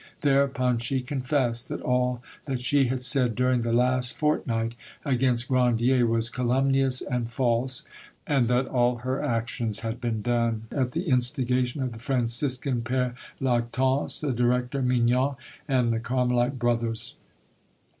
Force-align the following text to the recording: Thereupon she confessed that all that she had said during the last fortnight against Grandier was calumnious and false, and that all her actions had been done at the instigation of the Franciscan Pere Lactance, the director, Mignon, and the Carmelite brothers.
Thereupon 0.21 0.79
she 0.79 1.01
confessed 1.01 1.69
that 1.69 1.79
all 1.81 2.23
that 2.45 2.59
she 2.59 2.85
had 2.85 3.03
said 3.03 3.35
during 3.35 3.61
the 3.61 3.71
last 3.71 4.17
fortnight 4.17 4.73
against 5.05 5.47
Grandier 5.47 6.07
was 6.07 6.27
calumnious 6.31 7.01
and 7.03 7.29
false, 7.29 7.83
and 8.25 8.47
that 8.47 8.65
all 8.65 8.95
her 9.05 9.21
actions 9.23 9.81
had 9.81 10.01
been 10.01 10.21
done 10.21 10.63
at 10.71 10.93
the 10.93 11.03
instigation 11.07 11.83
of 11.83 11.91
the 11.91 11.99
Franciscan 11.99 12.81
Pere 12.81 13.13
Lactance, 13.39 14.21
the 14.21 14.31
director, 14.31 14.81
Mignon, 14.81 15.35
and 15.67 15.93
the 15.93 15.99
Carmelite 15.99 16.57
brothers. 16.57 17.13